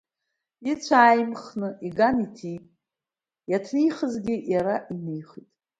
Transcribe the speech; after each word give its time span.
Ицә 0.71 0.91
ааимхны 1.01 1.69
иган 1.87 2.15
иҭиит, 2.25 2.65
иаҭнихызгьы 3.51 4.35
иара 4.53 4.75
инихит. 4.93 5.49